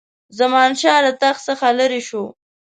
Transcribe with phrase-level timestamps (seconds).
[0.39, 2.23] زمانشاه له تخت څخه لیري شو.